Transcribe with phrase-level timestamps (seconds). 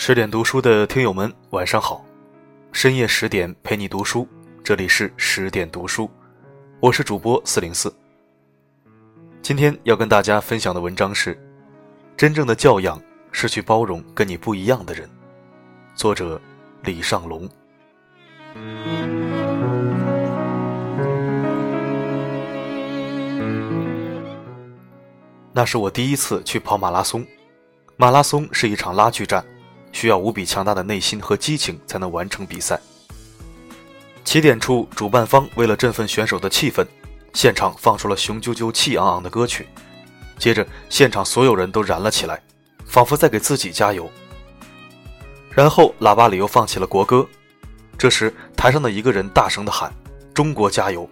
[0.00, 2.04] 十点读书的听友们，晚上好！
[2.70, 4.28] 深夜十点陪你读书，
[4.62, 6.08] 这里是十点读书，
[6.78, 7.92] 我是主播四零四。
[9.42, 11.36] 今天要跟大家分享的文章是：
[12.16, 13.02] 真正的教养
[13.32, 15.10] 是去包容跟你不一样的人。
[15.96, 16.40] 作者
[16.84, 17.50] 李尚龙。
[25.52, 27.26] 那是我第一次去跑马拉松，
[27.96, 29.44] 马拉松是一场拉锯战。
[29.92, 32.80] 需要无比强大的内心和激情才能完成比赛。
[34.24, 36.86] 起点处，主办方为了振奋选手的气氛，
[37.32, 39.66] 现场放出了雄赳赳、气昂昂的歌曲。
[40.38, 42.40] 接着，现场所有人都燃了起来，
[42.84, 44.10] 仿佛在给自己加油。
[45.50, 47.26] 然后，喇叭里又放起了国歌。
[47.96, 49.92] 这时，台上的一个人大声地喊
[50.32, 51.08] ：“中国加油！”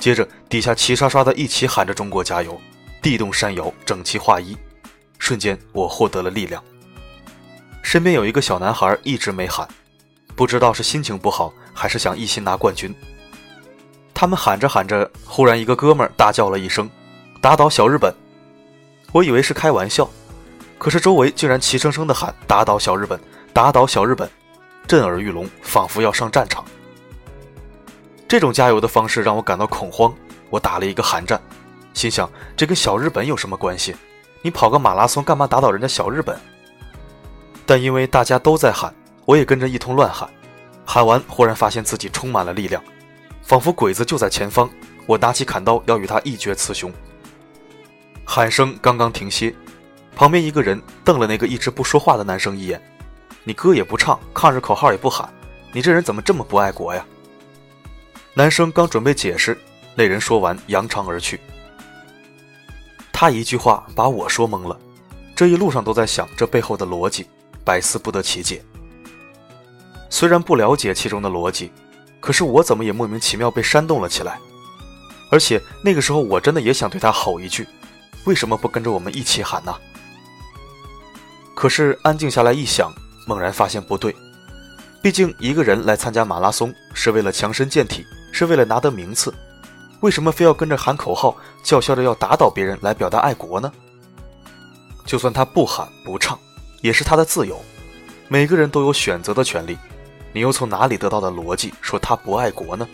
[0.00, 2.60] 接着，底下齐刷刷的一起喊着“中国加油”，
[3.00, 4.56] 地动山摇，整齐划一。
[5.18, 6.64] 瞬间，我获得了力量。
[7.82, 9.66] 身边有一个小男孩一直没喊，
[10.36, 12.94] 不知道是心情不好还是想一心拿冠军。
[14.14, 16.88] 他们喊着喊着，忽然一个哥们儿大叫了一声
[17.40, 18.14] ：“打倒小日本！”
[19.12, 20.08] 我以为是开玩笑，
[20.78, 23.18] 可是周围竟然齐声声的喊：“打倒小日本！
[23.52, 24.30] 打倒小日本！”
[24.86, 26.64] 震耳欲聋，仿佛要上战场。
[28.28, 30.14] 这种加油的方式让我感到恐慌，
[30.50, 31.40] 我打了一个寒战，
[31.94, 33.96] 心想：这跟小日本有什么关系？
[34.42, 36.38] 你跑个马拉松干嘛打倒人家小日本？
[37.70, 38.92] 但因为大家都在喊，
[39.24, 40.28] 我也跟着一通乱喊。
[40.84, 42.82] 喊完，忽然发现自己充满了力量，
[43.44, 44.68] 仿佛鬼子就在前方。
[45.06, 46.92] 我拿起砍刀要与他一决雌雄。
[48.24, 49.54] 喊声刚刚停歇，
[50.16, 52.82] 旁边一个人瞪了那个一直不说话的男生一眼
[53.44, 55.32] ：“你歌也不唱，抗日口号也不喊，
[55.72, 57.06] 你这人怎么这么不爱国呀？”
[58.34, 59.56] 男生刚准备解释，
[59.94, 61.38] 那人说完扬长而去。
[63.12, 64.76] 他一句话把我说懵了，
[65.36, 67.28] 这一路上都在想这背后的逻辑。
[67.64, 68.62] 百思不得其解。
[70.08, 71.70] 虽然不了解其中的逻辑，
[72.18, 74.38] 可是我怎么也莫名其妙被煽动了起来。
[75.30, 77.66] 而且那个时候我真的也想对他吼一句
[78.26, 79.72] ：“为什么不跟着我们一起喊呢？”
[81.54, 82.92] 可是安静下来一想，
[83.26, 84.14] 猛然发现不对。
[85.00, 89.32] 毕竟一个人来参加马拉松是为了强身健体，是为了拿得名次，
[90.00, 93.70] 为什么非要跟着喊口号，叫嚣着要打倒别人来表达爱国呢？
[95.06, 96.38] 就算他不喊不唱。
[96.80, 97.60] 也是他的自由，
[98.28, 99.76] 每个人都有选择的权利。
[100.32, 102.88] 你又从哪里得到的逻辑说他不爱国呢？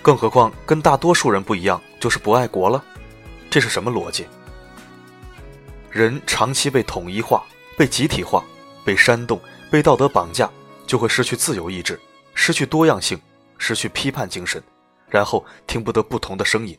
[0.00, 2.82] 更何况跟大多数人不一样，就是不爱国了？
[3.50, 4.26] 这是什么逻辑？
[5.90, 7.44] 人长期被统一化、
[7.76, 8.42] 被集体化、
[8.84, 9.40] 被煽动、
[9.70, 10.50] 被道德绑架，
[10.86, 12.00] 就会失去自由意志，
[12.34, 13.20] 失去多样性，
[13.58, 14.62] 失去批判精神，
[15.08, 16.78] 然后听不得不同的声音。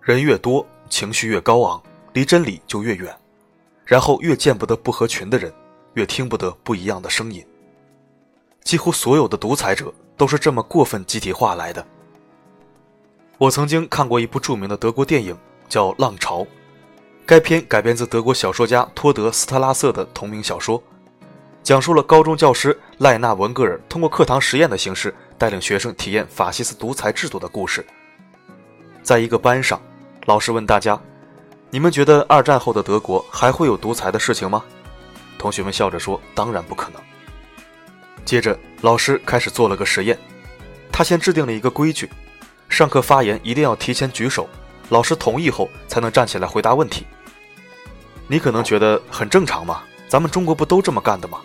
[0.00, 1.82] 人越多，情绪越高昂，
[2.14, 3.14] 离真理就越远。
[3.90, 5.52] 然后越见不得不合群的人，
[5.94, 7.44] 越听不得不一样的声音。
[8.62, 11.84] 几乎所有的独裁者都是这么过分集体化来的。
[13.36, 15.36] 我曾经看过一部著名的德国电影，
[15.68, 16.42] 叫《浪潮》，
[17.26, 20.80] 该片改编自德国小说家托德·斯特拉瑟的同名小说，
[21.64, 27.84] 讲述了高中教师赖纳·文格尔通过课堂实验的形式，带领学生体验法西斯独裁制度的故事。
[29.02, 29.82] 在一个班上，
[30.26, 30.96] 老师问大家。
[31.70, 34.64] 你们觉得二战后的德国还会有独裁的事情吗？
[35.38, 37.00] 同学们笑着说：“当然不可能。”
[38.26, 40.18] 接着，老师开始做了个实验。
[40.90, 42.10] 他先制定了一个规矩：
[42.68, 44.48] 上课发言一定要提前举手，
[44.88, 47.06] 老师同意后才能站起来回答问题。
[48.26, 51.38] 你可能觉得很正常嘛，咱们中国不都这么干的吗？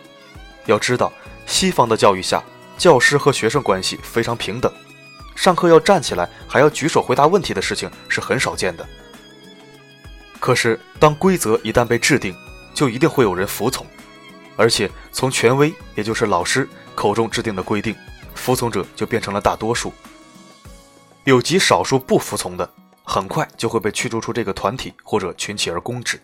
[0.66, 1.14] 要知道，
[1.46, 2.44] 西方的教育下，
[2.78, 4.74] 教师和学生关系非常平等，
[5.36, 8.86] 上课要站起来还要举手回答问题的事情是很少见的。
[10.46, 12.32] 可是，当规则一旦被制定，
[12.72, 13.84] 就一定会有人服从，
[14.56, 17.96] 而且从权威，也就是老师口中制定的规定，
[18.36, 19.92] 服从者就变成了大多数。
[21.24, 22.70] 有极少数不服从的，
[23.04, 26.22] 很快就会被驱逐出这个团体或者群起而攻之。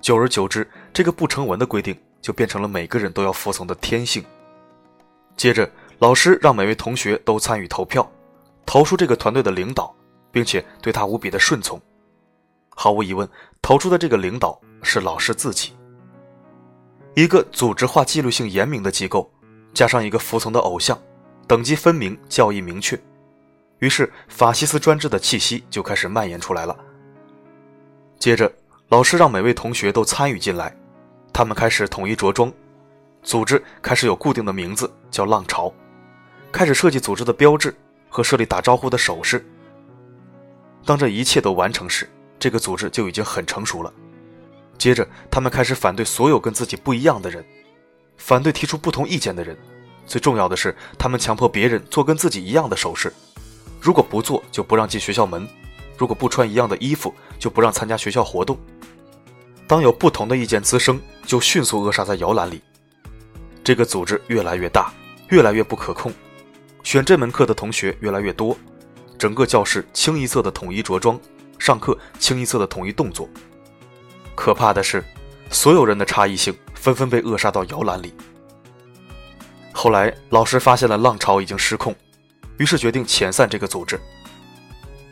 [0.00, 4.24] 久而久之，这个不成文的规定就变成了每个人都要服从的天性。
[5.36, 8.10] 接着，老师让每位同学都参与投票，
[8.64, 9.94] 投出这个团队的领导，
[10.32, 11.78] 并且对他无比的顺从。
[12.80, 13.28] 毫无疑问，
[13.60, 15.72] 投出的这个领导是老师自己。
[17.16, 19.28] 一个组织化、纪律性严明的机构，
[19.74, 20.96] 加上一个服从的偶像，
[21.48, 22.96] 等级分明，教义明确，
[23.80, 26.76] 于是法西斯专制的气息就开始蔓延出来了。
[28.16, 28.48] 接着，
[28.90, 30.72] 老师让每位同学都参与进来，
[31.32, 32.52] 他们开始统一着装，
[33.24, 35.74] 组织开始有固定的名字，叫浪潮，
[36.52, 37.74] 开始设计组织的标志
[38.08, 39.44] 和设立打招呼的手势。
[40.84, 43.92] 当这一切都完成时，这个组织就已经很成熟了，
[44.78, 47.44] 接着，他们开始反对所有跟自己不一样的人，
[48.16, 49.56] 反对提出不同意见的人。
[50.06, 53.12] 最重要的是，他们强迫别人做跟自己一样的手势，
[53.80, 55.46] 如果不做，就不让进学校门；
[55.98, 58.58] 如果不穿一样的衣服，就不让参加学校活动。
[59.66, 62.62] 当有不同的意见滋生，就迅速扼杀在摇篮里。
[63.62, 64.90] 这个组织越来越大，
[65.28, 66.10] 越来越不可控。
[66.82, 68.56] 选这门课的同学越来越多，
[69.18, 71.20] 整个教室清一色的统一着装，
[71.58, 73.28] 上课清一色的统一动作。
[74.34, 75.04] 可怕的是，
[75.50, 78.14] 所有人的差异性纷纷被扼杀到摇篮里。
[79.72, 81.94] 后来，老师发现了浪潮已经失控，
[82.56, 83.98] 于是决定遣散这个组织。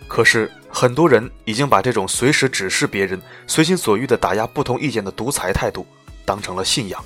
[0.08, 5.86] 可是，很多人已经把这种随时指示别人、随心所欲地打压不同意见的独裁态度
[6.24, 7.04] 当成了信仰。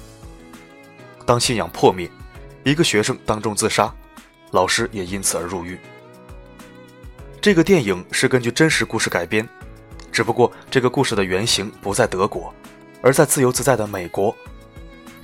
[1.24, 2.10] 当信仰破灭，
[2.64, 3.92] 一个学生当众自杀，
[4.50, 5.78] 老师也因此而入狱。
[7.42, 9.48] 这个电影是根据真实故事改编，
[10.12, 12.52] 只不过这个故事的原型不在德国，
[13.00, 14.36] 而在自由自在的美国。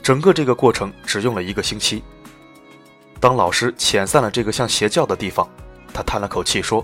[0.02, 2.02] 整个这个过程只用了一个星期。
[3.20, 5.46] 当老师遣散了这个像邪教的地方，
[5.92, 6.82] 他叹了口气说。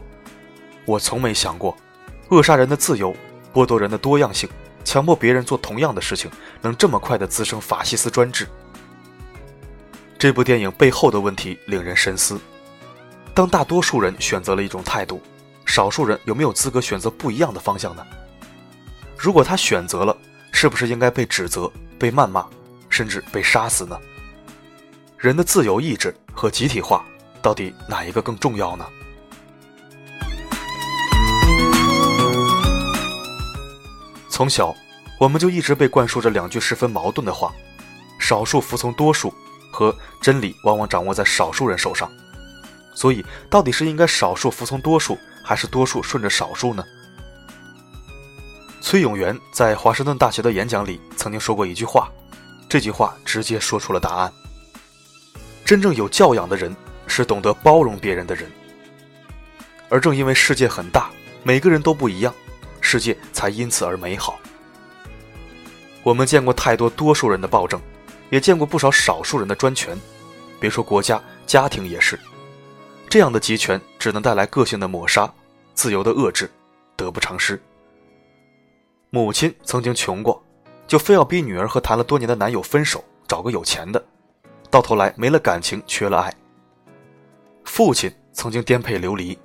[0.85, 1.75] 我从没想过，
[2.29, 3.17] 扼杀人的自由，
[3.55, 4.47] 剥夺人的多样性，
[4.85, 6.31] 强迫别人做同样的事情，
[6.61, 8.47] 能这么快的滋生法西斯专制。
[10.19, 12.39] 这部电影背后的问题令人深思：
[13.35, 15.21] 当大多数人选择了一种态度，
[15.65, 18.07] 少数人有没有资格选择不一样的方向呢？
[19.17, 20.15] 如果他选择了，
[20.53, 22.45] 是不是应该被指责、被谩骂，
[22.91, 23.99] 甚至被杀死呢？
[25.17, 27.07] 人的自由意志和集体化，
[27.41, 28.87] 到底哪一个更重要呢？
[34.29, 34.75] 从小，
[35.19, 37.51] 我们就一直被灌输着两句十分矛盾的话：
[38.19, 39.33] 少数服从多数，
[39.71, 42.11] 和真理往往掌握在少数人手上。
[42.95, 46.85] 所以，到底是应该少数服从多数，还是多数顺着少数呢？
[48.81, 52.11] 崔永元在华盛顿大学的演讲里曾经说过一句话，
[52.69, 54.33] 这句话直接说出了答案：
[55.65, 56.75] 真正有教养的人，
[57.07, 58.51] 是懂得包容别人的人。
[59.89, 61.11] 而正因为世界很大，
[61.43, 62.35] 每个人都不一样。
[62.81, 64.39] 世界才因此而美好。
[66.03, 67.81] 我们见过太多多数人的暴政，
[68.29, 69.97] 也见过不少少数人的专权。
[70.59, 72.19] 别说国家，家庭也是。
[73.13, 75.31] 这样的集权只能带来个性的抹杀，
[75.75, 76.51] 自由的遏制，
[76.97, 77.61] 得不偿失。
[79.11, 80.43] 母亲曾经穷过，
[80.87, 84.03] 就非要逼女儿和谈了多年的男友分手，找个有钱的，
[84.71, 86.35] 到头来没了感情，缺了爱。
[87.65, 89.39] 父亲曾经颠沛流离，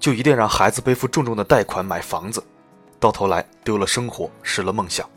[0.00, 2.42] 就一定让孩子背负重重的贷款买房子。
[2.98, 5.08] 到头来丢了生活，失了梦想。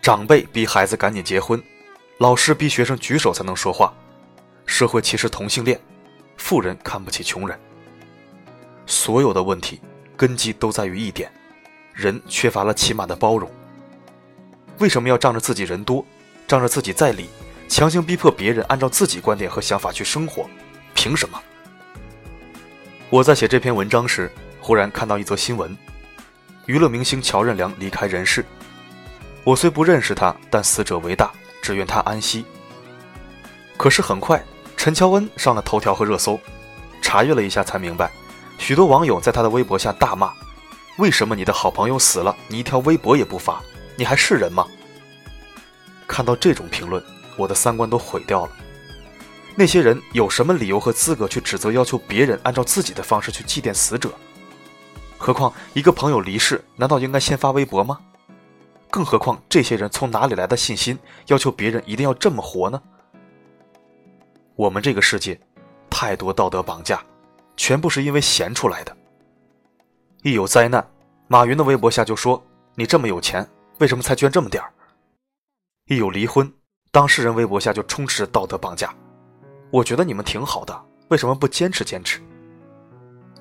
[0.00, 1.60] 长辈逼孩子赶紧结婚，
[2.18, 3.92] 老师逼学生举手才能说话，
[4.66, 5.76] 社会歧视同性恋，
[6.40, 7.56] 富人看不起穷人。
[8.86, 9.78] 所有的问题
[10.16, 11.30] 根基都在于一点：
[11.94, 13.48] 人缺乏了起码的包容。
[14.78, 16.04] 为什么要仗着自己人多，
[16.48, 17.28] 仗着自己在理，
[17.68, 20.48] 强行逼迫别人按照自己观点和想法去生活？
[20.94, 21.40] 凭什么？
[23.10, 24.28] 我在写这篇文章时，
[24.60, 25.76] 忽然看到一则新闻。
[26.64, 28.44] 娱乐明星乔任梁离开人世，
[29.44, 31.30] 我虽不认识他，但死者为大，
[31.62, 32.44] 只愿他安息。
[33.76, 34.42] 可是很快，
[34.82, 36.40] 陈乔恩上了头条和热搜，
[37.02, 38.10] 查阅了一下才明白，
[38.56, 40.32] 许多网友在他的微博下大骂
[40.96, 43.60] ：“为什么你的好朋友死了，你一条微博也不发？
[43.94, 44.66] 你还是人吗？”
[46.08, 47.04] 看到这种评论，
[47.36, 48.52] 我的三观都毁掉了。
[49.54, 54.10] 那些人有什么理由和资格去指责、要求别人按照自己的方式去祭奠死者？
[55.18, 57.98] 何况一个朋友离世，难道应该先发微博吗？
[58.90, 62.80] 更何况这些人从哪里来的信心，要求别人一定要这么活呢？
[64.56, 65.38] 我们这个世界，
[65.88, 67.02] 太多道德绑架，
[67.56, 68.96] 全部是因为闲出来的。
[70.22, 70.86] 一有灾难，
[71.28, 72.42] 马云的微博下就说
[72.74, 74.72] ：“你这么有钱，为什么才捐这么点儿？”
[75.88, 76.52] 一有离婚，
[76.90, 78.94] 当事人微博下就充斥着道德绑架。
[79.70, 82.20] 我觉得你们挺好的，为什么不坚持坚持？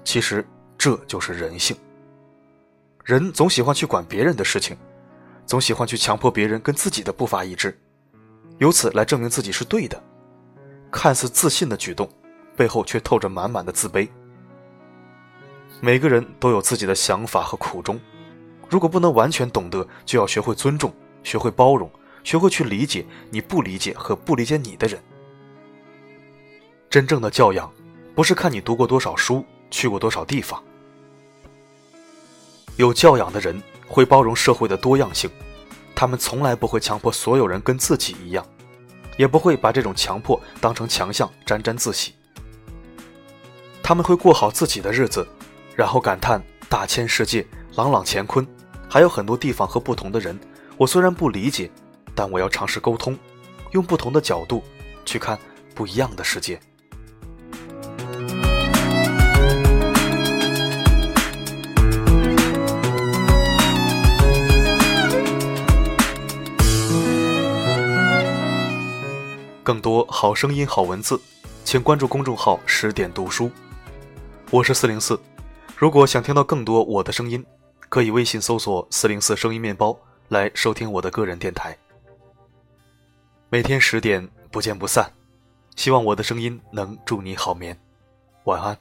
[0.04, 0.46] 其实。
[0.80, 1.76] 这就是人性。
[3.04, 4.78] 人总喜欢去管别人的事情，
[5.46, 7.78] 总喜欢去强迫别人跟自己的步伐一致，
[8.60, 10.02] 由此来证明自己是对的。
[10.92, 12.10] 看似自信的举动，
[12.56, 14.08] 背后却透着满满的自卑。
[15.82, 18.00] 每个人都有自己的想法和苦衷，
[18.70, 20.94] 如果不能完全懂得，就要学会尊重，
[21.24, 21.90] 学会包容，
[22.24, 25.02] 学会去理解你不理解和不理解你的人。
[26.90, 27.72] 真正的教养，
[28.16, 30.62] 不是看你读过多少书，去过多少地方。
[32.76, 35.30] 有教养的人会包容社会的多样性，
[35.96, 38.46] 他们从来不会强迫所有人跟自己一样，
[39.20, 42.14] 也不会把这种强迫当成强项沾沾自喜。
[43.84, 45.28] 他们会过好自己的日子，
[45.76, 47.46] 然后感叹大千世界，
[47.76, 48.48] 朗朗乾坤，
[48.90, 50.40] 还有很多地方和不同的人，
[50.78, 51.70] 我虽然不理解，
[52.16, 53.20] 但我要尝试沟通，
[53.72, 54.64] 用不同的角度
[55.04, 55.38] 去看
[55.76, 56.58] 不一样的世界。
[69.70, 71.22] 更多好声音、好文字，
[71.64, 73.52] 请关注公众号“十点读书”。
[74.50, 75.22] 我是四零四。
[75.78, 77.46] 如果想听到更多我的声音，
[77.88, 79.96] 可以微信搜索“四零四声音面包”
[80.30, 81.78] 来收听我的个人电台。
[83.52, 85.14] 每天十点不见不散，
[85.76, 87.80] 希望我的声音能助你好眠，
[88.46, 88.76] 晚安。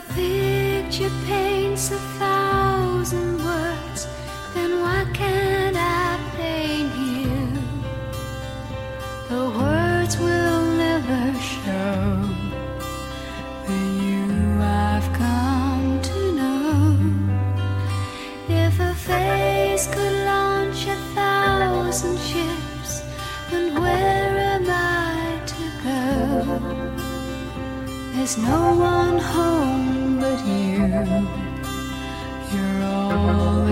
[0.00, 4.06] a picture paints a thousand words,
[4.54, 5.99] then why can't I?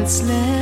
[0.09, 0.58] That's left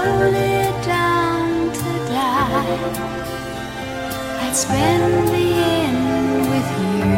[0.00, 3.20] slowly down to die.
[4.42, 5.46] I'd spend the
[5.82, 7.14] end with you,